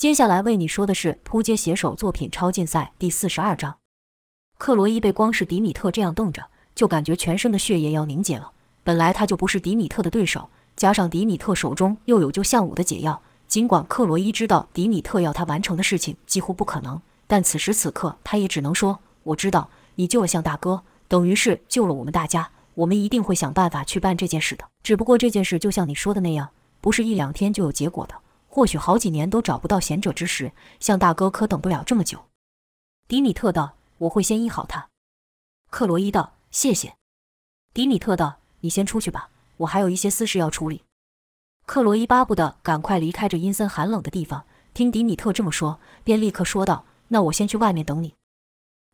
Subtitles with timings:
[0.00, 3.76] 接下来为你说的是扑街写手作品超竞赛第四十二章。
[4.56, 8.52] 克罗伊被光是迪米特这样瞪着，就感觉全身的血液要凝结了。
[8.82, 22.48] 本来他就不是迪米特的对手，加上迪米特手中又有救项武的解药，尽管克罗伊知道迪米特要他完成的事情几乎不可能，但此时此刻他也只能说：“我知道你救了向大哥，等于是救了我们大家。
[22.72, 24.64] 我们一定会想办法去办这件事的。
[24.82, 26.48] 只不过这件事就像你说的那样，
[26.80, 28.14] 不是一两天就有结果的。”
[28.52, 30.50] 或许好几年都找不到贤者之时，
[30.80, 32.26] 向大哥可等不了这么久。
[33.06, 34.88] 迪米特道：“我会先医好他。”
[35.70, 36.96] 克罗伊道：“谢谢。”
[37.72, 40.82] 迪米特道：“你先出去吧，我还有一些私事要处理。”
[41.64, 44.44] 克罗伊巴不得赶快离开这阴森寒冷的地方。
[44.74, 48.14] 听迪米特这么说，便立刻说道：“那我先去外面等你。”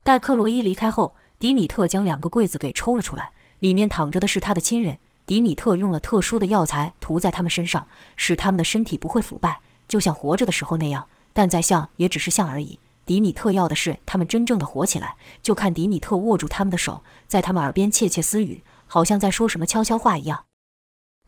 [0.04, 4.98] 待克罗伊离开后，迪米特将两个柜子给抽了出来，里面躺着的是他的亲人。
[5.26, 11.08] 迪米特用了特殊的药材涂在他们身上，使他们的身体不会腐败，就像活着的时候那样。
[11.32, 12.78] 但再像也只是像而已。
[13.04, 15.16] 迪米特要的是他们真正的活起来。
[15.42, 20.44] 就看迪米特握住他们的手，在他们耳边窃窃私语，好像在说什么悄悄话一样。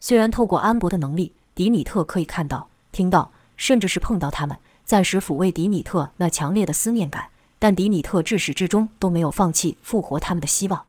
[0.00, 10.87] 虽然透过安博的能力，迪米特可以看到、听到，甚至是碰到他们，暂时抚慰迪米特那强烈的思念感，但迪米特至始至终都没有放弃复活他们的希望。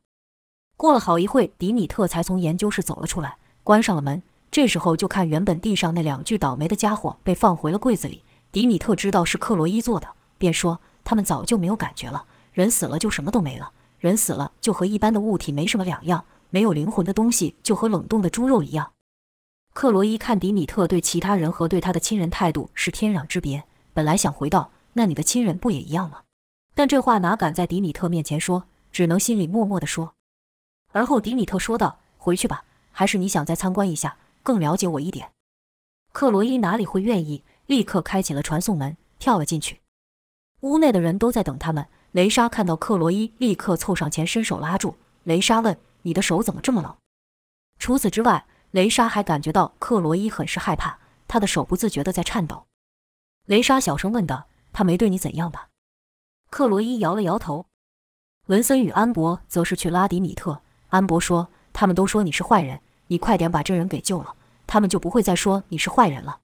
[0.80, 3.35] 过了好一会，迪米特才从研究室走了出来，
[3.66, 4.23] 关上了门。
[4.49, 8.23] 这时候就看原本地上那两具倒霉的家伙被放回了柜子里。
[8.49, 10.07] 迪米特知道是克罗伊做的，
[10.38, 18.94] 便说：“他们早就没有感觉了，人死了就什么都没了，人死了就和一般的物体没什么两样，没有灵魂的东西就和冷冻的猪肉一样。”
[19.75, 26.19] 克罗伊看迪米特对其他人和对他的亲人态度是天壤之别，本来想回道：“那你的亲人不也一样吗？”
[26.73, 28.63] 但这话哪敢在迪米特面前说，
[28.94, 30.13] 只能心里默默地说。
[30.91, 35.31] 而后，迪米特说道：“回去吧，还是你想再参观一下，更了解我一点？”
[36.11, 39.81] 克罗伊哪里会愿意，立刻开启了传送门，跳了进去。
[40.61, 41.87] 屋内的人都在等他们。
[42.13, 44.95] 雷莎看到克罗伊，立刻凑上前，伸手拉住。
[45.25, 46.97] 雷莎问：“你的手怎么这么冷？”
[47.78, 50.97] 除此之外，雷莎还感觉到克罗伊很是害怕，
[51.28, 52.66] 他的手不自觉地在颤抖。
[53.45, 55.69] 雷莎小声问道：“他没对你怎样吧？”
[56.49, 57.67] 克罗伊摇了摇头。
[58.47, 60.63] 文森与安博则是去拉迪米特。
[60.89, 64.35] 安博说：“他们都说你是坏人，你快点把这人给救了，
[64.67, 66.39] 他们就不会再说你是坏人了。”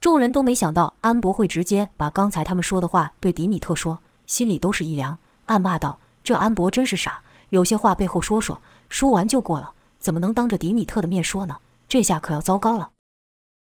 [0.00, 11.58] 众人都没想到安博会直接把刚才他们说的话对迪米特说，心里都是一凉，暗骂道：“这安博真是傻，有些话背后说说，说完就过了，怎么能当着迪米特的面说呢？
[11.88, 12.92] 这下可要糟糕了。”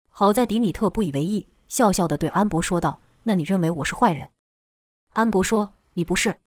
[0.09, 4.29] 好在迪米特不以为意，笑笑地对安博说道：“那你认为我是坏人？”
[5.13, 6.37] 安博说：“你不是。”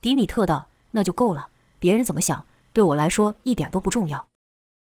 [0.00, 1.48] 迪米特道：“那就够了，
[1.78, 4.28] 别人怎么想？”对我来说一点都不重要。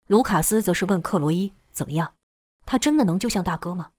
[0.06, 2.14] 卢卡斯则是问克罗伊：“怎么样？
[2.66, 3.92] 他真的能救向大哥吗？”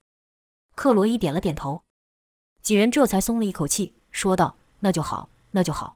[0.76, 1.84] 克罗伊点了点头。
[2.62, 5.96] 几人这才松了一口气，说道：“那就好，那就好。”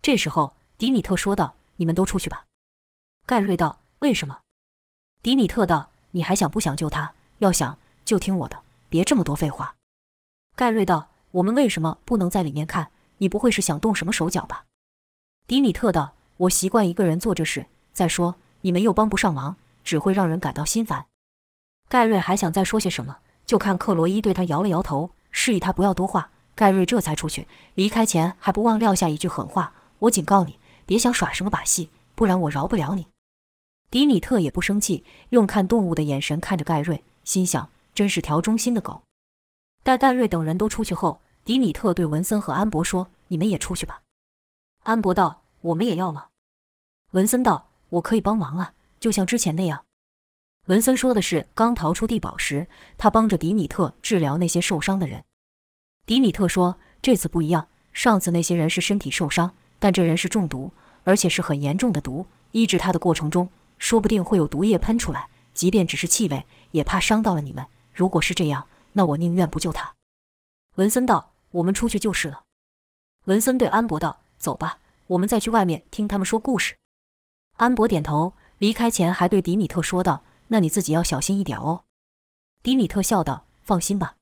[0.00, 2.46] 这时候，迪米特说道：“你们都出去吧。”
[3.26, 4.40] 盖瑞道：“为什么？”
[5.22, 7.14] 迪米特道：“你还想不想救他？
[7.38, 9.76] 要想就听我的，别这么多废话。”
[10.56, 12.90] 盖瑞道：“我们为什么不能在里面看？
[13.18, 14.64] 你不会是想动什么手脚吧？”
[15.46, 16.14] 迪米特道。
[16.38, 17.66] 我习惯一个人做这事。
[17.92, 21.06] 再说，你们又帮不上忙，只会让人感到心烦。
[21.88, 26.30] 盖瑞还想再说些什么，就看克罗伊对他摇了摇头，示意他不要多话。
[26.54, 33.06] 盖瑞这才出去，离开前还不忘撂下一句狠话：“我警告你，别想耍什么把戏，不然我饶不了你。”
[33.90, 39.02] 迪米特也不生气，用看动物的眼神看着盖瑞，心想：真是条忠心的狗。
[39.82, 44.02] 待盖瑞等人都出去后，迪米特对文森和安博说：“你们也出去吧。”
[44.84, 45.42] 安博道。
[45.66, 46.28] 我们也要吗？
[47.10, 49.84] 文森道：“我可以帮忙啊，就像之前那样。”
[50.66, 55.24] 文森说的是刚逃出地堡时，他帮着迪米特治疗那些受伤的人。
[56.04, 60.70] 迪米特说：“这次不一样，上次那些人是身体受伤，但这人是中毒，
[61.02, 62.26] 而且是很严重的毒。
[62.52, 67.66] 医治他的过程中，说不定会有毒液喷出来，即便只是气味，也怕伤到了你们。
[67.92, 69.94] 如果是这样，那我宁愿不救他。”
[70.76, 72.44] 文森道：“我们出去就是了。”
[73.26, 76.76] 文森对安博道：“走吧。”我们再去外面听他们说故事。
[77.56, 81.84] 安博点头，离开前还对迪米特说道：“那你自己要小心一点哦。”
[82.62, 84.16] 迪米特笑道：“放心吧。”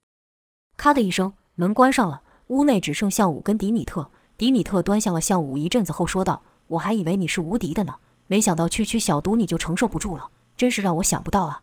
[0.77, 4.11] 咔的一声，门关上了，屋内只剩向武跟迪米特。
[4.37, 7.97] 迪米特端详了向武一阵子后说道：“我还以为你是无敌的呢，
[8.27, 11.63] 没想到区区小毒你就承受不住了，真是让我想不到啊。”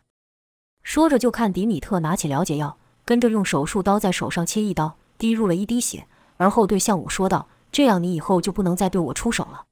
[0.82, 6.08] 说着就看迪米特拿起了解药，跟着用手术刀在手上切一刀，滴入了一滴血，
[6.38, 7.46] 而后对向武说道。
[7.72, 9.64] 这样你以后就不能再对我出手了。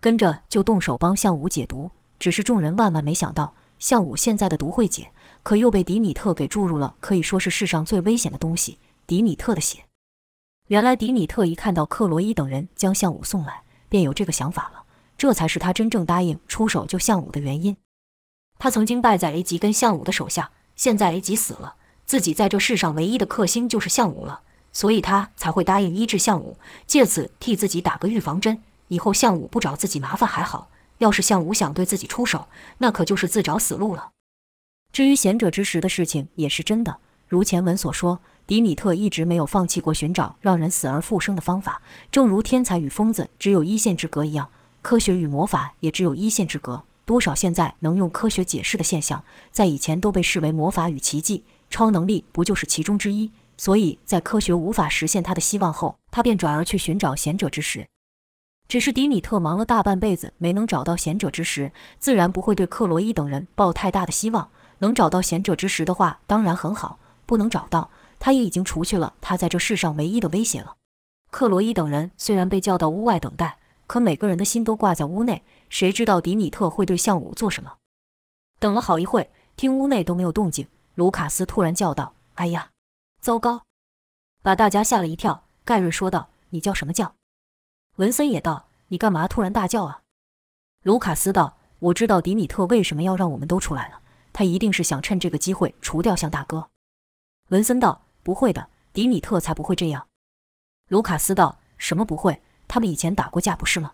[0.00, 1.90] 跟着就动手帮项武解毒，
[2.20, 5.10] 只是众人万万没想到，项武现在的毒会解，
[5.42, 8.78] 可又被迪米特给注入了可以说是世上最危险的东西——
[9.08, 9.86] 迪米特的血。
[10.68, 14.84] 原来迪米特一看到克罗伊等人将项武送来，便有这个想法了。
[15.16, 17.76] 这才是他真正答应出手救项武的原因。
[18.58, 24.42] 他曾经败在 A 级跟项武的手下，现在 A 级死了，自己在这世上唯一的克星就是项武了，
[24.74, 28.60] 所以他才会答应医治项武，借此替自己打个预防针。
[28.88, 30.68] 以后项武不找自己麻烦还好，
[30.98, 32.48] 要是项武想对自己出手，
[32.78, 34.10] 那可就是自找死路了。
[34.92, 41.80] 至于贤者之石的事情也是真的，如前文所说，迪米特一直没有放弃过寻找让人死而复生的方法，
[42.12, 44.50] 正如天才与疯子只有一线之隔一样，
[44.82, 46.84] 科学与魔法也只有一线之隔。
[47.06, 53.30] 多少现在能用科学解释的现象，在以前都被视为魔法与奇迹，超能力不就是其中之一？
[53.56, 57.86] 所以在科学无法实现他的希望后，他便转而去寻找贤者之石。
[58.66, 64.50] 只是迪米特忙了大半辈子，没能找到贤者之石，自然不会对克洛伊等人抱太大的希望。
[64.78, 70.74] 能找到贤者之石的话，当然很好；不能找到，他也已经除去了他在这世上唯一的威胁了。
[71.30, 77.74] 克洛伊等人虽然被叫到屋外等待，可每个人的心都挂在屋内，谁知道迪米特会对项武做什么？
[78.58, 82.70] 等了好一会，听屋内都没有动静，卢卡斯突然叫道：“哎呀，
[83.24, 83.62] 糟糕！”
[84.44, 85.44] 把大家吓了一跳。
[85.64, 87.14] 盖瑞说道：“你叫什么叫？”
[87.96, 90.02] 文森也道：“你干嘛突然大叫啊？”
[90.84, 94.02] 卢卡斯道：“我知道迪米特为什么要让我们都出来了，
[94.34, 96.68] 他一定是想趁这个机会除掉向大哥。”
[97.48, 100.06] 文森道：“不会的，迪米特才不会这样。”
[100.88, 102.42] 卢卡斯道：“什么不会？
[102.68, 103.92] 他们以前打过架不是吗？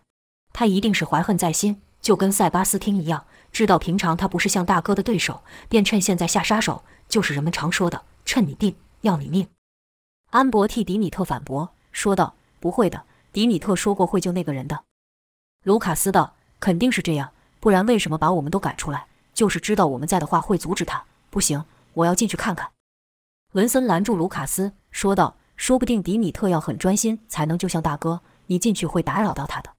[0.52, 9.48] 他一定是怀恨在心，就跟塞巴斯汀一样，知道平常他不是向大哥的对手，便趁现在下杀手，就是人们常说的趁你病要你命。”
[10.30, 14.84] 安博替迪米特反驳说道：“不会的。”迪米特说过会救那个人的，
[15.62, 19.06] 卢卡斯道：“肯定是这样，不然为什么把我们都赶出来？
[19.32, 21.04] 就是知道我们在的话，会阻止他。
[21.30, 21.64] 不行，
[21.94, 22.70] 我要进去看看。”
[23.54, 29.70] 文森拦住卢卡斯，说道：“说不定迪米特要很专心才能救向大哥，你进去会打扰到他的。”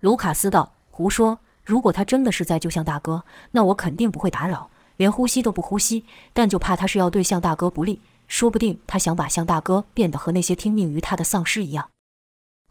[0.00, 1.38] 卢卡斯道：“胡说！
[1.64, 6.04] 如果他真的是在救向大哥，那我肯定不会打扰，连呼吸都不呼吸。
[6.34, 11.90] 但就怕他是要对向大哥不利，说不定他想把向大哥变得和那些听命于他的丧尸一样。”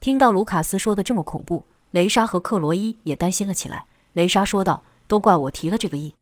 [0.02, 3.86] 听到卢卡斯说的这么恐怖，雷莎和克罗伊也担心了起来。
[4.14, 6.14] 雷莎说道：“都怪我提了这个议。”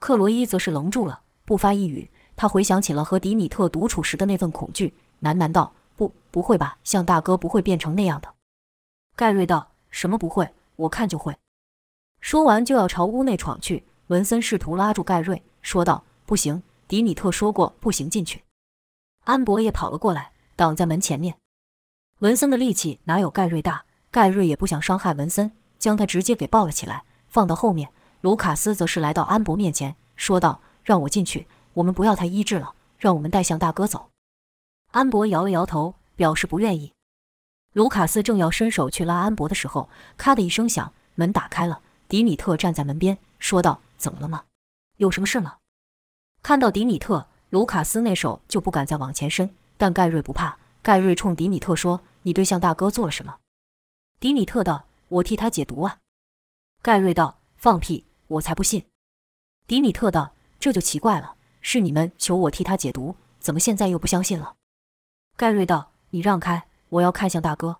[0.00, 2.10] 克罗伊则是愣住了，不发一语。
[2.36, 6.78] 他回想起了和迪米特独处时的那份恐惧，喃喃道：“不，不会吧？
[6.84, 8.32] 向大哥不会变成那样的。”
[9.16, 10.48] 盖瑞道：“什么不会？
[10.76, 11.36] 我看就会。”
[12.20, 13.84] 说完就要朝屋内闯去。
[14.08, 18.42] 文森试图拉住盖瑞，说道：“不行，迪米特说过不行进去。”
[19.28, 21.36] 安博也跑了过来，挡在门前面。
[22.20, 23.84] 文森的力气哪有盖瑞大？
[24.10, 27.90] 盖瑞也不想伤害文森，将他直接给抱了起来，放到后面。
[28.22, 34.08] 卢卡斯则是来到安博面前，说道：“让我进去，我们不要他医治了，让我们带向大哥走。”
[34.92, 36.94] 安博摇了摇头，表示不愿意。
[37.74, 41.82] 卢卡斯正要伸手去拉安博的时候，咔的一声响，门打开了。
[42.08, 44.44] 迪米特站在门边，说道：“怎么了吗？
[44.96, 45.58] 有什么事吗？”
[46.42, 50.58] 看到迪米特，卢卡斯那手就不敢再往前伸，但盖瑞不怕。
[50.82, 53.36] 盖瑞冲迪米特说：“你对向大哥做了什么？”
[54.20, 55.98] 迪米特道：“我替他解毒啊。”
[56.82, 58.84] 盖瑞道：“放屁，我才不信。”
[59.66, 64.54] 迪米特道：“这就奇怪了，是你们求我替他解毒，怎么现在又不相信了？”
[65.36, 67.78] 盖瑞道：“你让开，我要看向大哥。”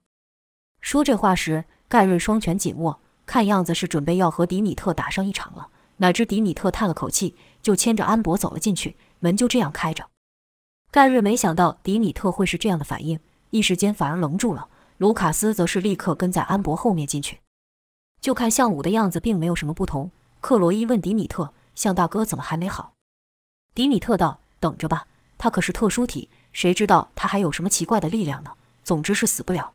[0.81, 5.69] 说这话时，盖瑞双拳紧握，看样子是准备要和迪米特打上一场了。
[5.99, 10.09] 哪知迪米特叹了口气，就牵着安博走了进去，门就这样开着。
[10.91, 13.21] 盖瑞没想到迪米特会是这样的反应，
[13.51, 14.69] 一时间反而愣住了。
[14.97, 17.41] 卢卡斯则是立刻跟在安博后面进去。
[18.21, 20.11] 就看向武的样子，并没有什么不同。
[20.41, 22.95] 克罗伊问迪米特：“向大哥怎么还没好？”
[23.75, 25.07] 迪米特道：“等着吧，
[25.37, 28.53] 他可是特殊体，谁知道他还有什么奇怪的力量呢？
[28.83, 29.73] 总之是死不了。”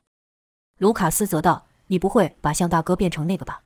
[0.80, 3.62] 卢卡斯则道：“你不会把向大哥变成那个吧？”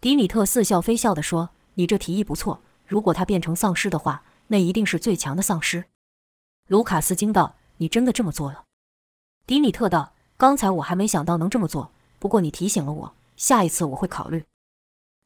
[0.00, 5.86] 迪米特似笑非笑地说：“你这提议不错，如果他变成丧尸的话，那一定是最强的丧尸。”
[6.68, 8.64] 卢卡斯惊道：“你真的这么做了？”
[9.46, 14.44] 迪米特道：“刚才我还没想到能这么做，不过你提醒了我，下一次我会考虑。”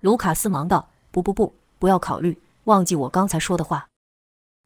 [0.01, 3.89] 卢卡斯忙道：“不不不，不要考虑，忘记我刚才说的话。”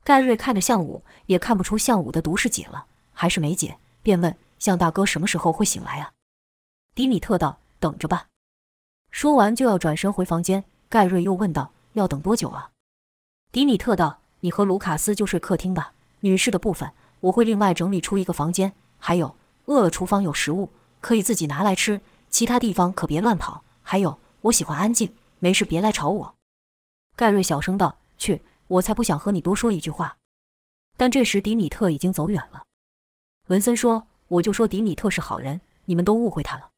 [0.04, 6.12] 盖瑞看着向武，也看不出向武的毒是解了还是没解，便问：“向大哥什么时候会醒来啊？”
[6.94, 8.28] 迪米特道：“等着吧。”
[9.10, 12.70] 说完就要转身回房间，盖瑞又问道：“要等多久啊？”
[13.50, 18.72] 迪米特道：“你和卢卡斯就睡客厅吧。”女士的部分，我会另外整理出一个房间。
[18.96, 19.34] 还有，
[19.64, 22.00] 饿了厨房有食物可以自己拿来吃，
[22.30, 23.64] 其他地方可别乱跑。
[23.82, 26.34] 还有，我喜欢安静，没事别来吵我。
[27.16, 30.16] 盖瑞小声道：“去，我才不想和你多说一句话。”
[30.96, 32.62] 但这时迪米特已经走远了。
[33.48, 36.70] 文森说：“我就说迪米特是好人，你们都误会他了。”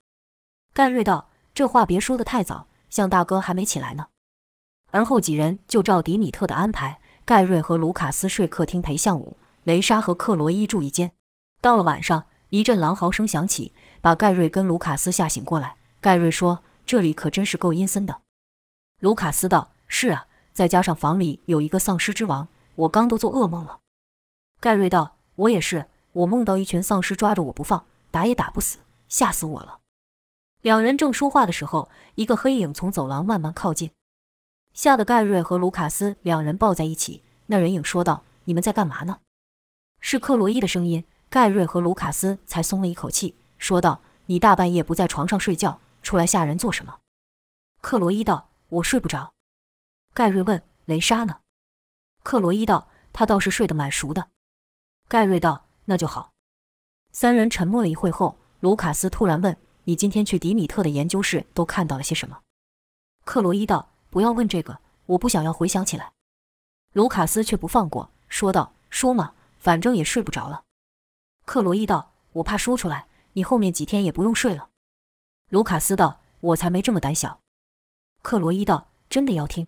[0.73, 4.07] 盖瑞道：“这话别说的太早，向大哥还没起来呢。”
[4.91, 6.99] 而后几人就照迪米特的安排，
[7.29, 11.13] 盖瑞和卢卡斯睡客厅陪相武，雷莎和克罗伊住一间。
[11.61, 15.77] 到了晚上，一阵狼嚎声响起，把盖瑞跟卢卡斯吓醒过来。
[16.01, 18.23] 盖瑞说：“这里可真是够阴森的。”
[19.01, 23.81] 卢卡斯道：“是啊，再加上房里有一个丧尸之王，我刚都做噩梦了。”
[24.59, 29.81] 盖瑞道：“我也是，我梦到一群丧尸抓着我不放，打也打不死，吓死我了。”
[30.65, 33.91] 两人正说话的时候，一个黑影从走廊慢慢靠近。
[34.79, 37.25] 吓得盖瑞和卢卡斯两人抱在一起。
[37.47, 39.19] 那人影说道：“你们在干嘛呢？”
[39.99, 41.05] 是克罗伊的声音。
[41.29, 47.01] 盖瑞和卢卡斯才松了一口气，说道：“你大半夜不在床上睡觉，出来吓人做什么？”
[47.83, 49.33] 克罗伊道：“我睡不着。”
[50.15, 51.41] 盖瑞问：“雷莎呢？”
[52.23, 54.29] 克罗伊道：“他倒是睡得蛮熟的。”
[55.09, 56.31] 盖瑞道：“那就好。”
[57.11, 62.43] 三人沉默了一会后，卢卡斯突然问：“你今天去迪米特的研究室都看到了些什么？”
[63.27, 63.91] 克罗伊道。
[64.11, 66.13] 不要问这个，我不想要回想起来。
[66.93, 70.63] 卢卡斯却不放过，说道：“说嘛，反正也睡不着了。”
[71.45, 74.71] 克罗伊道：“我怕说出来，你后面几天也不用睡了。”
[75.51, 77.41] 卢卡斯道：“我才没这么胆小。”
[78.23, 79.67] 克罗伊道：“真的要听？”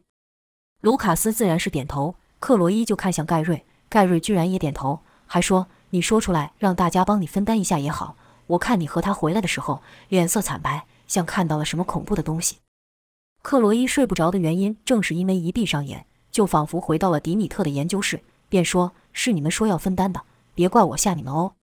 [0.80, 2.16] 卢卡斯自然是点头。
[2.38, 8.16] 克罗伊就看向盖瑞，盖瑞居然也点头，还说：“你说出来，让大家帮你分担一下也好。
[8.46, 12.56] 我看你和他回来的时候，脸色惨白，像看到了什么恐怖的东西。”
[13.42, 20.22] 克罗伊睡不着的原因，正是因为一闭上眼，就仿佛回到了迪米特的研究室，便说：“是你们说要分担的，
[20.54, 21.54] 别怪我吓你们哦。”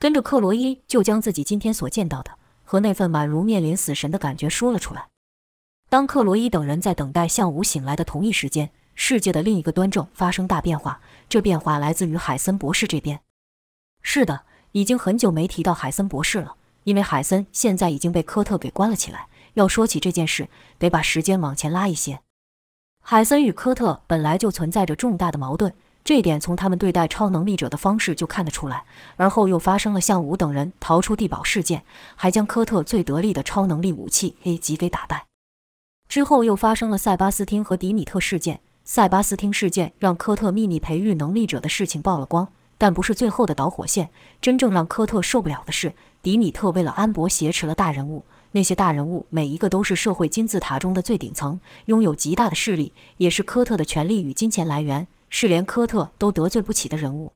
[0.00, 2.32] 跟着克罗伊就将自己今天所见到的
[2.64, 5.08] 和那份宛如面临死神的感觉说了出来。
[5.88, 13.20] 当克罗伊等人在等待向武醒来的同一时间，世界的另一个端正发生大变化，这变化来自于海森博士这边。
[14.02, 14.42] 是的，
[14.72, 19.28] 已经很久没提到海森博士了，因为海森现在已经被科特给关了起来。
[19.54, 22.20] 要说起这件事，得把时间往前拉一些。
[23.00, 28.84] 海森与科特本来就存在着重大的矛盾，这点从他们对待超能力者的方式就看得出来。
[29.16, 31.84] 而后又发生了向武等人逃出地堡事件，
[32.16, 35.26] 还将科特最得力的超能力武器 A 级给打败。
[36.08, 44.10] 之后又发生了塞巴斯汀和迪米特事件，塞巴斯汀事件让科特秘密培育能力者的事情曝了光，但不是最后的导火线。
[44.40, 48.24] 真正让科特受不了的是，迪米特为了安博挟持了大人物。
[48.54, 57.32] 那些大人物每一个都是社会金字塔中的最顶层，拥有极大的势力，也是科特的权力与金钱来源，是连科特都得罪不起的人物。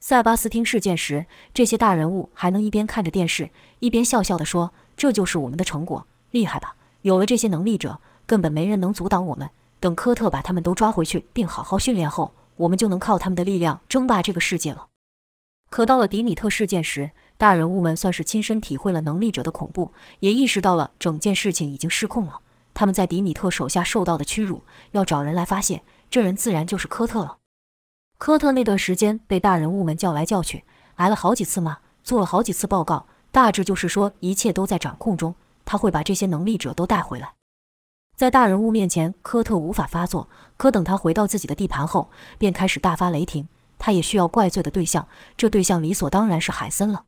[0.00, 6.74] 塞巴斯汀事件时，这些大人物还能一边看着电视，一边笑笑地说：“这就是我们的成果，厉害吧？
[7.02, 9.50] 有了这些能力者，根本没人能阻挡我们。
[9.78, 14.86] 等科特把他们都抓回去，并好好训练后，我们就能靠他们的力量争霸这个世界了。”
[15.68, 22.40] 可到了迪米特事件时，大人物们算是亲身体会了能力者的恐怖，也意识到了整件事情已经失控了。
[22.74, 25.82] 他们在迪米特手下受到的屈辱，要找人来发泄。
[26.10, 27.38] 这人自然就是科特了。
[28.18, 30.64] 科特那段时间被大人物们叫来叫去，
[30.96, 37.32] 挨了好几次骂，做了好几次报告，大致就是说一切都在掌控中，他会把这些能力者都带回来。
[38.14, 40.28] 在大人物面前，科特无法发作。
[40.58, 43.48] 可等他回到自己的地盘后，便开始大发雷霆。
[43.78, 47.04] 他也需要怪罪的对象，这对象理所当然是海森了。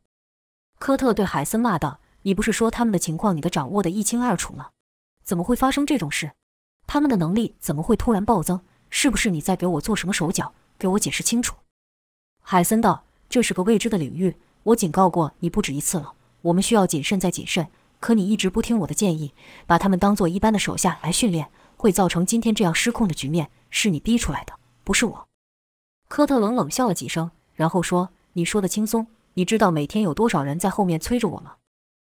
[0.83, 4.71] 科特对海森骂道：“你不是说他们的情况你都掌握得一清二楚吗？
[5.23, 6.33] 怎么会发生这种事？
[6.85, 8.59] 他们的能力怎么会突然暴增？
[8.89, 10.53] 是不是你在给我做什么手脚？
[10.77, 11.55] 给我解释清楚。”
[12.43, 16.15] 海森道：“这是个未知的领域，我警告过你不止一次了。
[16.41, 17.69] 我们需要谨慎再谨慎，
[18.01, 19.33] 可你一直不听我的建议，
[19.65, 23.49] 把他们当做一般的手下来训练，会造成今天这样失控的局面。
[23.69, 24.51] 是你逼出来的，
[24.83, 25.27] 不是我。”
[26.09, 31.55] 科特冷冷笑了几声，然后说：“你说的轻松。”你知道每天有多少人在后面催着我吗？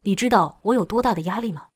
[0.01, 1.67] 你知道我有多大的压力吗？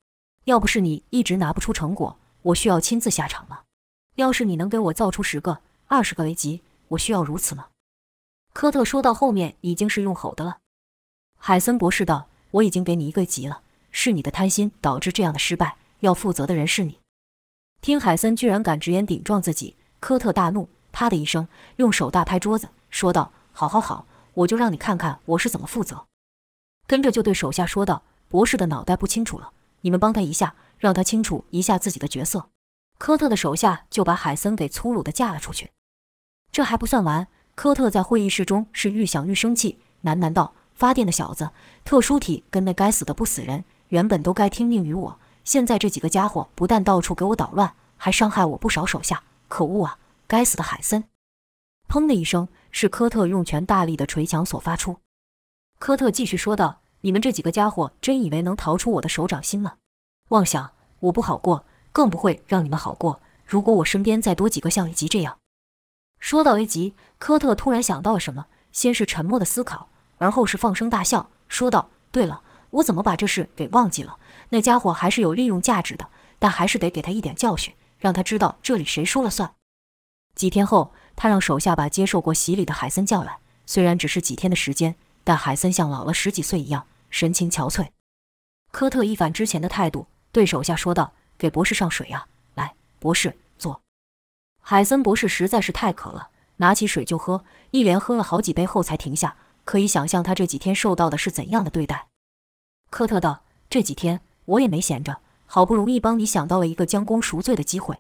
[0.46, 3.62] 要不是你一直拿不出成果，我需要亲自下场吗？
[4.16, 7.68] 要是你能给我造出十个、二十个雷级，我需要如此吗？
[8.52, 10.58] 科特说到后面已经是用吼的了。
[11.38, 17.00] 海森博士道：“我已经给你一个级了，是你的贪心导致这样的失败，要负责的人是你。”
[17.82, 26.06] 听海森居然敢直言顶撞自己，科特大怒，啪的一声用手大拍桌子，说道：“好好好。”我就让你看看我是怎么负责。
[26.88, 32.50] 跟着就对手下说道：“博士的脑袋不清楚了，你们帮他一下，让他清楚一下自己的角色。”
[33.00, 35.72] 科特的手下就把海森给粗鲁的架了出去。
[36.52, 41.50] 这还不算完，科特在会议室中是愈想愈生气，喃喃道：“发电的小子，
[41.84, 49.98] 特殊体跟那该死的不死人，原本都该听命于我，现在这几个家伙不但到处给我捣乱，还伤害我不少手下，可恶啊！
[50.28, 51.04] 该死的海森！
[51.90, 54.98] 砰的一声，是科特用拳大力的捶墙所发出。
[55.80, 59.76] 科特继续说道：“你们这几个家伙真以为能逃出我的手掌心吗？
[60.30, 60.72] 妄想！
[61.02, 63.22] 我不好过，更不会让你们好过。
[63.46, 65.38] 如果我身边再多几个像 A 吉这样……”
[66.20, 74.18] 说到 A 吉，科特突然想到了什么，先是沉默的思考，而后是放声大笑，说道：“对了，我怎么把这事给忘记了？
[74.50, 79.54] 那家伙还是有利用价值的，但还是得给他一点教训，让他知道这里谁说了算。”
[80.36, 80.92] 几天后。
[81.16, 83.38] 他让手下把接受过洗礼的海森叫来。
[83.66, 87.90] 虽然只是几天的时间，但海森像老了十几岁一样，神情憔悴。
[88.72, 92.28] 科特一反之前的态度，对手下说道：“给博士上水啊！
[92.56, 93.82] 来，博士坐。”
[94.62, 99.38] 海森博士实在是太渴了，拿起水就喝，一连喝了好几杯后才停下。
[99.66, 102.08] 可以想象他这几天受到的是怎样的对待。
[102.90, 108.00] 科特道：“这几天我也没闲着，好不容易帮你想到了一个将功赎罪的机会。”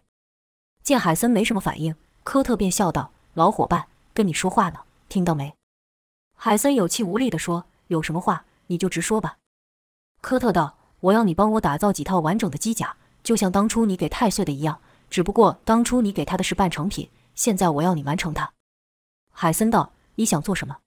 [0.84, 1.96] 见海森没什么反应。
[2.24, 5.54] 科特便笑道：“老伙伴，跟你说话呢，听到没？”
[6.36, 9.38] 海森有气无力地说：“有什么话你就直说吧。”
[10.22, 14.80] 科特道：“我要你帮我打造几套完整的机甲，就像当初你给太岁的一样。
[15.10, 18.52] 只不过当初你给他的是半成品，现在我要你完成它。”
[19.32, 20.78] 海森道：“你想做什么？”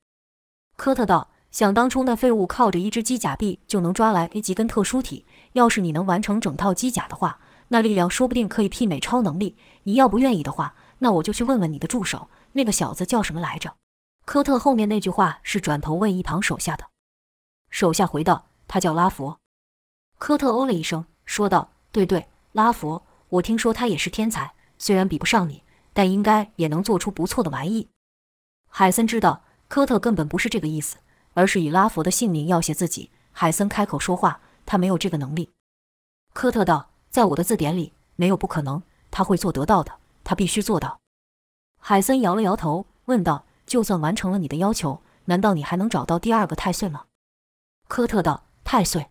[0.76, 7.38] 科特道：“想当初那废物靠着一只机甲臂就能抓来 A 级跟特殊体，要是你能完成整套机甲的话，
[7.68, 9.54] 那力量说不定可以媲美超能力。
[9.82, 13.74] 你要不愿意的话。”那我就去问问你的助手，那个小子叫什么来着？
[14.24, 16.86] 科特后面那句话是转头问一旁手下的，
[17.70, 19.38] 手下回道：“他叫拉佛。”
[20.18, 25.62] 科特哦了一声，说道：“对对，拉佛，我听说他也是天才，虽然比不上你，
[25.92, 27.88] 但应该也能做出不错的玩意。”
[28.68, 30.96] 海森知道科特根本不是这个意思，
[31.34, 33.10] 而是以拉佛的性命要挟自己。
[33.32, 35.50] 海森开口说话，他没有这个能力。
[36.32, 39.92] 科特道：“在我的字典里没有不可能，他会做得到的。”
[40.26, 40.98] 他必须做到。
[41.80, 47.04] 海森摇了摇头，问道：“就算完成了你的要求，难道你还能找到第二个太岁吗？”
[47.86, 49.10] 科特道：“太岁，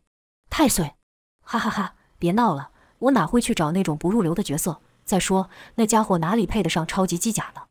[0.49, 0.95] 太岁，
[1.41, 1.95] 哈哈哈！
[2.19, 4.81] 别闹了，我哪会去找那种不入流的角色？
[5.05, 7.61] 再说那家伙哪里配得上超级机甲呢？”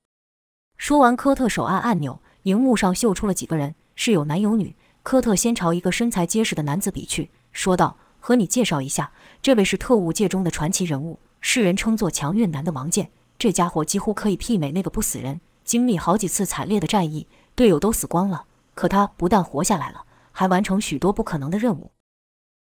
[0.79, 4.75] 说完，科特手按按钮，荧幕上秀出了几个人，是有男有女。
[5.03, 13.11] 科特先朝一个身材结实的男子比去，说道：“和你介绍一下，这位是特务界中的传奇人物，世人称作强运男的王健。”
[13.45, 21.91] 这家伙几乎可以媲美那个不死人，经历好几次惨烈的战役，队友都死光了，可他不但活下来了，还完成许多不可能的任务。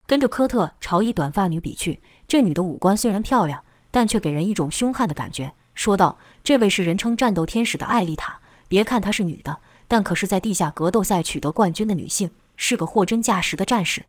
[0.05, 5.51] 跟着科特朝一短发女比去，这女的五官虽然漂亮，但却给人一种凶悍的感觉。
[5.73, 14.05] 说道：“这位是人称战斗天使的艾丽塔，别看她是女的，但可是在地下格斗赛取得冠军的女性，是个货真价实的战士。”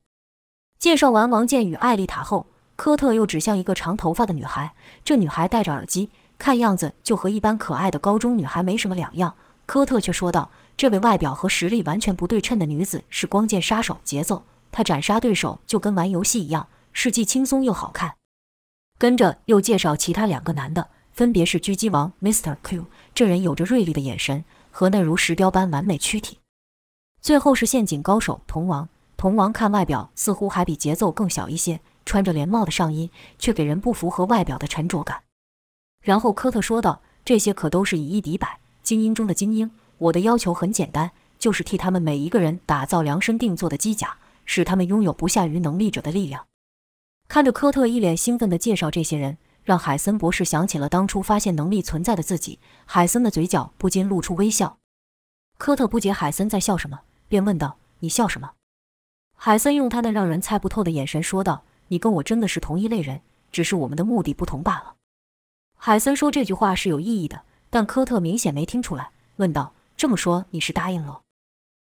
[0.79, 2.45] 介绍完王健与艾丽塔后，
[2.77, 6.11] 科特又指向一个长头发的女孩，这女孩戴着耳机。
[6.39, 9.35] 看样子就和一般可爱的高中女孩没什么两样。
[9.67, 18.15] 科特却说道：“这位外表和实力完全不对称的女子是光剑杀手节奏，她斩杀对手就跟玩游戏一样，是既轻松又好看。”
[18.99, 22.57] 跟着又介绍其他两个男的，分别是狙击王 Mr.
[22.63, 26.39] Q，这人有着锐利的眼神和那如石雕般完美躯体；
[27.21, 28.89] 最后是陷阱高手铜王。
[29.19, 35.21] 铜王看外表似乎还比节奏更小一些，穿着连帽的上衣却给人不符合外表的沉着感。
[36.09, 39.71] 然后科特说道：“这些可都是以一敌百，精英中的精英。
[39.99, 44.17] 我的要求很简单，就是替他们每一个人打造量身定做的机甲，
[44.47, 46.47] 使他们拥有不下于能力者的力量。”
[47.29, 52.59] 看着科特一脸兴奋地介绍这些人，让海森博士想起了当初发现能力存在的自己。
[52.87, 54.79] 海森的嘴角不禁露出微笑。
[55.59, 58.53] 科特不解海森在笑什么，便问道：“你笑什么？”
[59.37, 63.21] 海森用他那让人猜不透的眼神说道：“你跟我真的是同一类人，
[63.53, 64.95] 只是我们的目的不同罢了。”
[65.81, 71.23] 海森说这句话是有意义的，但科特明显没听出来，问道：“这么说你是答应了？”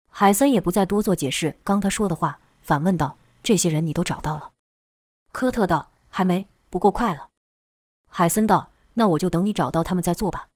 [0.09, 4.51] 海森也不再多做解释，刚他说的话，反问道：“这些人你都找到了？”
[5.31, 7.29] 科特道：“还没，不过快了。”
[8.09, 10.47] 海森道：“那我就等你找到他们再做吧。”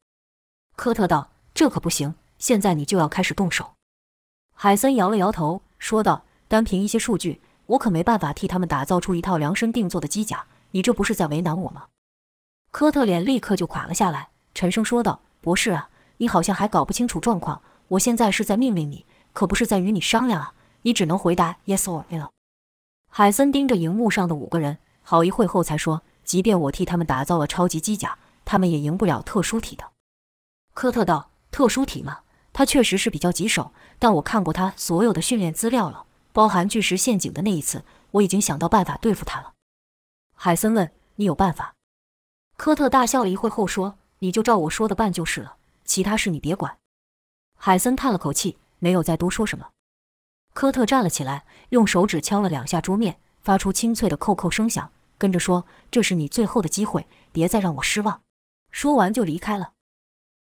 [0.76, 3.76] 科特道：“这可不行，现在你就要开始动手。”
[4.56, 11.86] 海森摇了摇头，说道：“单凭一些数据，我可没办法替他们打造出一套量身定做的机甲，你这不是在为难我吗？”
[12.72, 17.62] 科特脸立刻就垮了下来，沉声说道：“博士啊，你好像还搞不清楚状况。
[17.90, 20.54] 我现在是在命令你，可不是在与你商量啊。
[20.84, 22.30] 你只能回答 yes or no。”
[23.12, 29.84] 海森盯着荧幕上的五个人，好一会后才说：“即便我替他们打造了超级机甲，他们也赢不了特殊体的。”
[30.76, 32.20] 科特道：“特殊体嘛，
[32.54, 39.54] 他确实是比较棘手，但我看过他所有的训练资料了，包含巨石陷阱的那一次，我已经想到办法对付他了。”
[40.38, 41.74] 海森问：“你有办法？”
[42.60, 46.76] 科特大笑了一会后说：“你就照我说的办就是了，其他事你别管。”
[47.56, 49.70] 海森叹了口气，没有再多说什么。
[50.54, 58.20] 科特站了起来，用手指敲了两下桌面，发出清脆的扣扣声响，跟着说：“这是你最后的机会，别再让我失望。”
[58.72, 59.72] 说完就离开了。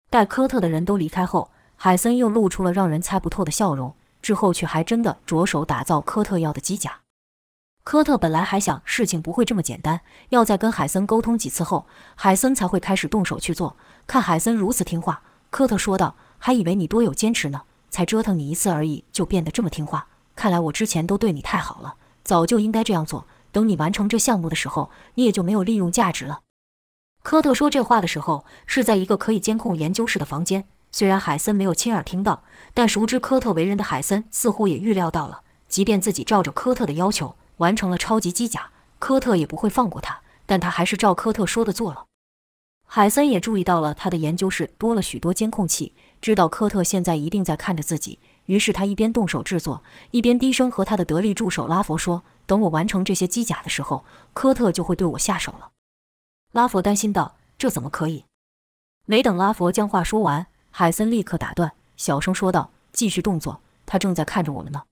[0.09, 7.01] 待科特的人都离开后，海森又露出了让人猜不透的笑容，之后却还真的着手打造科特要的机甲。
[7.85, 13.77] 科特本来还想事情不会这么简单，要再跟海森沟通几次后，海森才会开始动手去做。
[14.07, 15.21] 看海森如此听话，
[15.51, 20.07] 科特说道：“还以为你多有坚持呢，才折腾你一次而已，就变得这么听话。
[20.35, 21.93] 看来我之前都对你太好了，
[22.23, 23.27] 早就应该这样做。
[23.51, 26.39] 等你完成这项目的时候，你也就没有利用价值了。”
[27.21, 30.65] 科特说这话的时候，是在一个可以监控研究室的房间。
[30.91, 32.41] 虽然海森没有亲耳听到，
[32.73, 37.35] 但熟知科特为人的海森似乎也预料到了，即便自己照着科特的要求。
[37.57, 42.05] 完成了超级机甲，科特也不会放过他，但他还是照科特说的做了。
[42.87, 55.71] 海森也注意到了他的研究室多了许多监控器，知道科特现在一定在看着自己，于是他一边动手制作，一边低声和他的得力助手拉佛说：“等我完成这些机甲的时候，科特就会对我下手了。”
[56.53, 58.25] 拉佛担心道：“这怎么可以？”
[59.05, 64.83] 没等拉佛将话说完，海森立刻打断，小声说道：“继续动作，他正在看着我们呢。”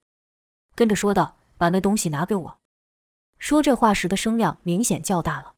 [0.76, 1.36] 跟着说道。
[1.64, 2.58] 把那东西拿给我。
[3.40, 5.54] 说这话时的声量明显较大了。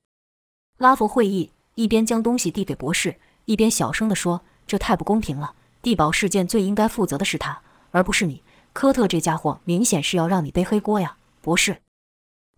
[0.77, 5.55] 拉佛会意，一边将东西递给博士，一边小声地说：“这太不公平了！
[5.81, 8.43] 地堡事件最应该负责的是他，而不是你。
[8.71, 11.81] 科特这家伙明显是要让你背黑锅呀，博士。”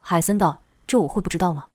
[0.03, 1.67] 海森道：“这我会不知道吗？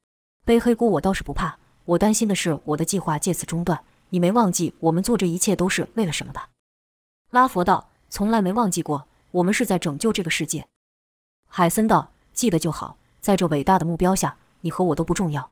[0.45, 1.57] 背黑锅我倒是不怕，
[1.87, 3.83] 我担心的是我的计划借此中断。
[4.11, 6.51] 你没忘记我们做这一切都是为了什么吧？”
[7.33, 10.67] 拉佛道：“从来没忘记过，我们是在拯救这个世界。”
[11.55, 15.51] 海森道：“记得就好，在这伟大的目标下，你和我都不重要。”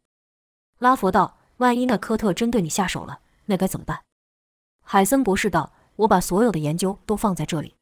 [0.80, 4.00] 拉佛道：“万一那科特真对你下手了，那该怎么办？”
[4.82, 7.74] 海森博士道：“我把所有的研究都放在这里。”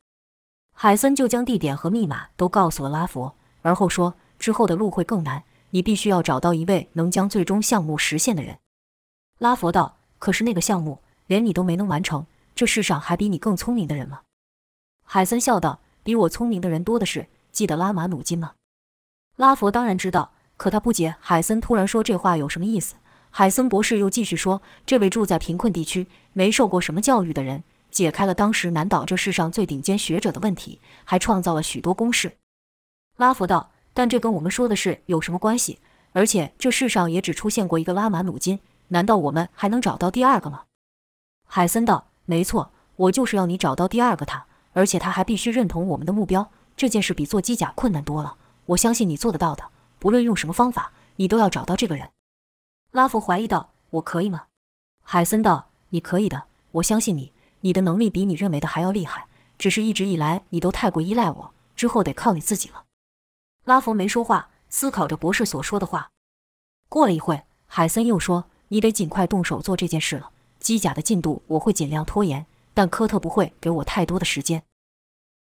[0.75, 8.59] 海森就将地点和密码都告诉了拉佛，而后说：“之后的路会更难，你必须要找到一位能将最终项目实现的人。”
[9.39, 12.27] 拉佛道：“可是那个项目连你都没能完成，
[12.57, 14.23] 这世上还比你更聪明的人吗？”
[15.07, 18.53] 海森笑道：“比我聪明的人多的是。”记得拉马努金吗？
[19.35, 22.95] 拉佛当然知道，可他不解海森突然说这话有什么意思。
[23.31, 32.37] 海森博士又继续说：“这位住在贫困地区、没受过什么教育的人，解开了当时难倒这世上最顶尖学者的问题，还创造了许多公式。”
[33.19, 35.81] 拉佛道：“但这跟我们说的是有什么关系？
[36.13, 40.63] 而且这世上也只出现过一个拉马努金，难道我们还能找到第二个吗？”
[41.45, 48.37] 海森道：“没错，我就是要你找到第二个他，而且他还必须认同我们的目标。”这件事比做机甲困难多了，
[48.67, 49.65] 我相信你做得到的。
[49.99, 52.09] 不论用什么方法，你都要找到这个人。
[52.93, 54.45] 拉弗怀疑道：“我可以吗？”
[55.03, 57.33] 海森道：“你可以的，我相信你。
[57.63, 59.27] 你的能力比你认为的还要厉害，
[59.59, 62.85] 只是一直以来你都太过依赖我，之后得靠你自己了。”
[63.67, 66.11] 拉弗没说话，思考着博士所说的话。
[66.89, 70.31] 过了一会，海森又说：“你得尽快动手做这件事了。
[70.61, 74.63] 机甲的进度我会尽量拖延，但科特不会给我太多的时间。”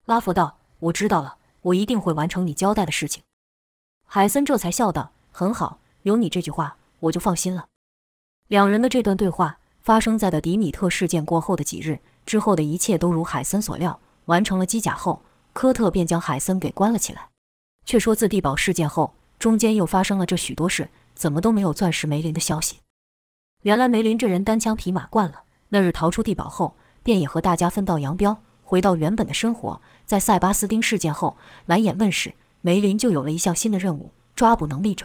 [0.06, 0.56] 拉弗道。
[0.80, 3.22] 我知道了，我一定会完成你交代的事情。
[4.06, 7.66] 海森这才笑道：“很好，有你这句话，我就放心了。”
[8.48, 17.28] 两人的这段对话发生在的迪米特事件过后的几日之后的一切都如海森所料，完成了机甲后，科特便将海森给关了起来。
[17.84, 22.78] 却说自地堡事件后，中间又发生了这许多事，怎么都没有钻石梅林的消息。
[23.62, 28.38] 原来梅林这人单枪匹马惯了，那日逃出地堡后，便也和大家分道扬镳。
[28.62, 35.04] 回到原本的生活，在塞巴斯丁事件后，蓝眼问世，梅林就有了一项新的任务：抓捕能力者。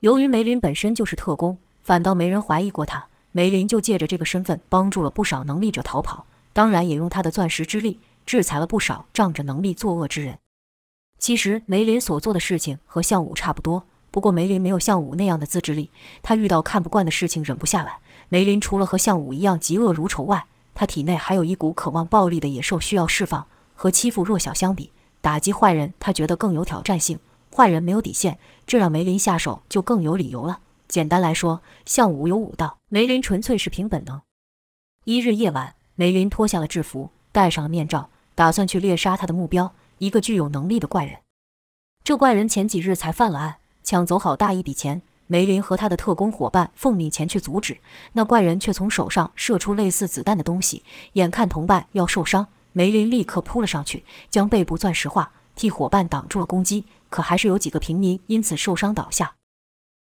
[0.00, 3.06] 由于梅林本身就是特工，反倒没人怀疑过他。
[3.30, 10.38] 梅林就借着这个身份，帮助了不少能力者逃跑，当然也用他的钻石之力，制裁了不少仗着能力作恶之人。
[11.18, 15.88] 其实梅林所做的事情和向武差不多，不过梅林没有项武那样的自制力，
[16.20, 18.00] 他遇到看不惯的事情忍不下来。
[18.28, 20.44] 梅林除了和向武一样嫉恶如仇外，
[20.74, 23.46] 他体内还有一股渴望暴力的野兽需要释放。
[23.82, 27.18] 和欺负弱小相比，打击坏人他觉得更有挑战性。
[27.52, 30.60] 坏人没有底线，这让梅林下手就更有理由了。
[30.86, 34.22] 简单来说，像武有武道，梅林纯粹是凭本能。
[35.02, 41.16] 一日夜晚，梅林脱下了制服，戴上了面罩，打算去猎杀他的目标——一个具有能力的怪人。
[42.04, 45.02] 这怪人前几日才犯了案，抢走好大一笔钱。
[45.26, 47.78] 梅林和他的特工伙伴奉命前去阻止，
[48.12, 50.84] 那怪人却从手上射出类似子弹的东西。
[51.14, 56.84] 眼看同伴要受伤，梅林立刻扑了上去，将背部钻石化，替伙伴挡住了攻击。
[57.08, 59.34] 可还是有几个平民因此受伤倒下。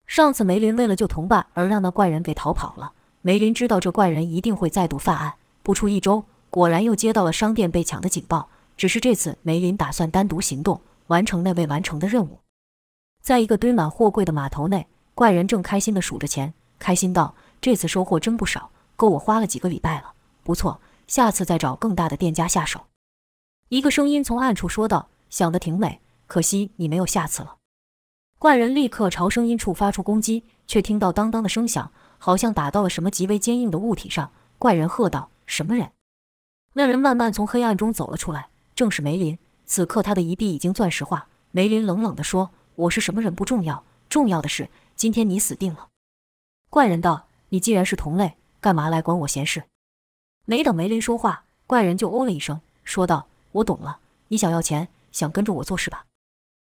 [0.06, 5.34] 上次梅林为了救同伴而让那怪人给逃跑了，梅林知道这怪人一定会再度犯案。
[5.64, 8.48] 不出一周，果然又接到了商店被抢的警报。
[8.76, 12.38] 只是这次，梅林打算单独行动，完成那未完成的任务。
[13.20, 20.12] 在一个堆满货柜的码头内，怪人正开心地数着钱，开心道：“这次收获真不少，够我花了几个礼拜了。
[20.42, 20.80] 不错，
[21.12, 22.86] 下次再找更大的店家下手。”
[23.68, 27.56] 一个声音从暗处说道：“想得挺美，可惜你没有下次了。”
[28.40, 34.32] 怪人立刻朝声音处发出攻击，却听到当当的声响，好像打到了什么极为坚硬的物体上。
[34.58, 35.90] 怪人喝道：“什么人？”
[36.72, 39.38] 那人慢慢从黑暗中走了出来，正是梅林。
[39.66, 41.26] 此刻他的一臂已经钻石化。
[41.50, 42.50] 梅林冷冷地说。
[42.74, 45.88] 我是什么人不重要，重要的是今天你死定了。
[46.70, 49.64] 怪人道：“你既然是同类，干嘛来管我闲事？”
[50.44, 56.06] 没等梅林说话，怪人就哦了一声，说道：“我懂了，你想要钱，想跟着我做事吧？”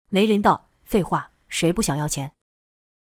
[0.09, 2.31] 梅林道：“废话，谁不想要钱？”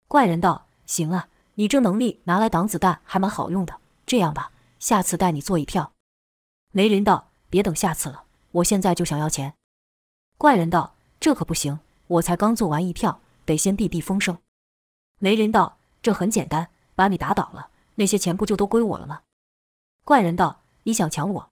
[0.07, 3.79] 怪人道：“行啊，你这能力拿来挡子弹还蛮好用的。
[4.05, 5.93] 这样吧，下次带你做一票。”
[6.73, 9.55] 梅林道：“别等下次了，我现在就想要钱。”
[10.37, 14.37] 怪人道：“这可不行。”我才刚做完一票，得先避避风声。
[15.21, 19.21] 梅林道：“这很简单，把你打倒了，那些钱不就都归我了吗？”
[20.05, 21.49] 怪人道：“你想抢我？”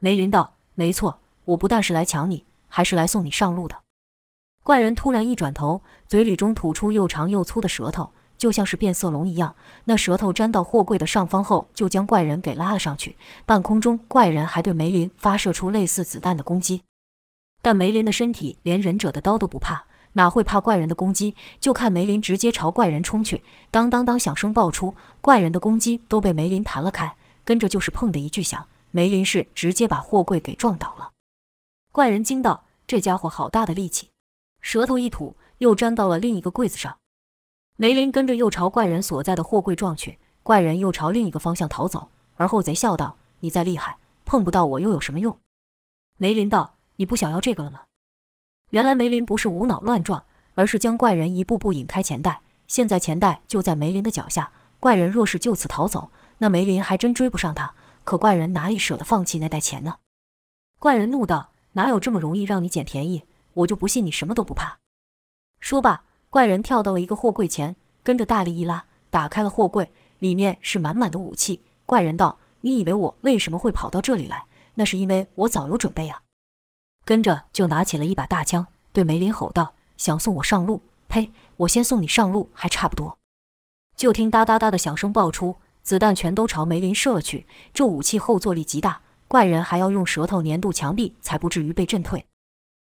[0.00, 3.76] 梅林道：“没错，我不但是来抢你，还是来送你上路的。”
[4.62, 9.54] 怪人突然一转头，嘴里中吐出又长又粗的舌头，就像是变色龙一样。
[9.84, 13.16] 那舌头粘到货柜的上方后，就将怪人给拉了上去。
[13.46, 16.82] 半空中，怪人还对梅林发射出类似子弹的攻击。
[17.62, 21.34] 但梅林的身体连忍者的刀都不怕，哪会怕怪人的攻击？
[21.58, 31.12] 就看梅林直接朝怪人冲去，当当当响声爆出，怪人的攻击都被梅林弹了开，跟着就是砰的一巨响，梅林是直接把货柜给撞倒了。
[31.92, 34.10] 怪人惊道：“这家伙好大的力气！”
[34.60, 36.98] 舌头一吐，又粘到了另一个柜子上。
[37.76, 42.10] 梅林跟着又朝怪人所在的货柜撞去，怪人又朝另一个方向逃走。
[42.36, 45.38] 而后贼笑道：“你再厉害，碰不到我又有什么用？”
[46.18, 46.74] 梅林道。
[46.96, 47.80] 你不想要这个了吗？
[48.72, 50.22] 原来梅林不是无脑乱撞，
[50.54, 52.42] 而是将怪人一步步引开钱袋。
[52.66, 57.74] 现在钱袋就在梅林的脚下，怪人若是就此逃走，那梅林还真追不上他。
[58.02, 59.96] 可怪人哪里舍得放弃那袋钱呢？
[60.78, 63.24] 怪人怒道：“哪有这么容易让你捡便宜？
[63.52, 64.78] 我就不信你什么都不怕！”
[65.60, 71.62] 说罢，怪人跳到了一个货柜前，跟着大力一拉，打开了货柜，里面是满满的武器。
[71.86, 74.46] 怪人道：“你以为我为什么会跑到这里来？
[74.74, 76.22] 那是因为我早有准备啊！”
[77.04, 80.82] 跟着就拿起了一把大枪，对梅林吼道：“想送我上路？
[81.08, 81.30] 呸！
[81.58, 83.18] 我先送你上路还差不多。”
[83.94, 87.46] 就听哒哒哒的响声爆出，子弹全都朝梅林射去。
[87.72, 92.24] 这武器后坐力极大，怪人还要用舌头粘住墙壁，才不至于被震退。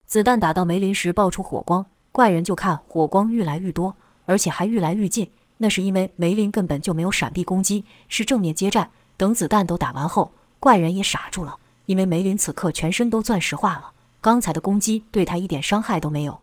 [0.05, 5.31] 子弹打到梅林时爆出火光，怪人就看火光愈来愈多，而且还愈来愈近。
[5.57, 8.89] 那是因为梅林根本就没有闪避攻击，是正面接战。
[9.15, 11.57] 等子弹都打完后，怪人也傻住了。
[11.85, 16.41] 因为梅林此刻全身都钻石化了，刚才的攻击对他一点伤害都没有。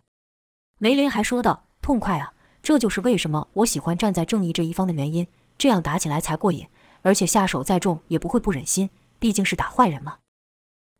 [0.78, 5.26] 梅林还说道：“痛快啊，这就是为什么我喜欢站在正义这一方的原因，
[5.58, 6.68] 这样打起来才过瘾，
[7.02, 10.18] 而且下手再重也不会不忍心，毕竟是打坏人嘛。”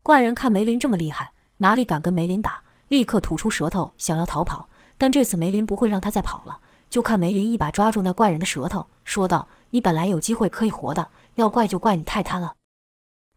[0.03, 6.59] 怪人看梅林这么厉害，哪里敢跟梅林打，立刻吐出舌头想要逃跑，但这次梅林不会让他再跑了。
[6.89, 12.55] 就看梅林一把抓住那怪人的舌头，说道：“你本来有机会可以活的，要怪就怪你太贪了。”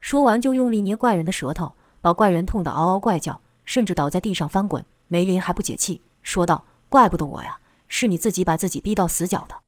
[0.00, 4.84] 说完，就用力捏怪人的舌头，把怪人痛得嗷嗷怪叫，甚至倒在地上翻滚。
[5.08, 7.58] 梅林还不解气，说道：“怪不得我呀，
[7.88, 9.61] 是你自己把自己逼到死角的。”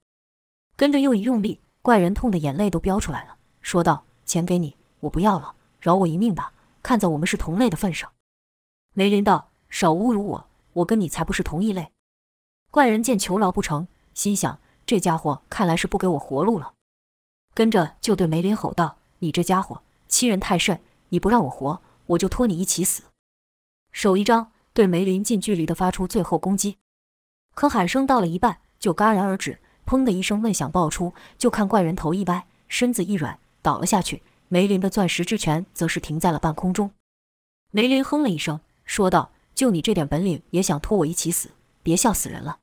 [0.76, 6.52] 跟着又一用力，怪人痛得眼泪都飙出来了，说道：“钱给你，我不要了，饶我一命吧。
[6.82, 8.10] 看在我们是同类的份上。”
[8.94, 11.92] 梅林道：“少侮辱我，我跟你才不是同一类。”
[12.70, 16.74] 怪人见求饶不成，心想：这家伙看来是不给我活路了，
[17.54, 20.80] 跟着就对梅林吼道：“你这家伙！”欺人太甚！
[21.08, 23.04] 你不让我活，我就拖你一起死！
[23.90, 26.78] 手一张，对梅林近距离的发出最后攻击。
[27.54, 29.60] 可喊声到了一半，就戛然而止。
[29.86, 34.22] 砰的一声闷响爆出，就看怪人头一歪，身子一软，倒了下去。
[34.48, 36.90] 梅林的钻石之拳则是停在了半空中。
[37.70, 41.50] 梅林哼了一声，说道：“就你这点本领，也想拖我一起死？
[41.82, 42.58] 别笑死人了！”